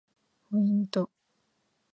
[0.57, 1.11] ポイント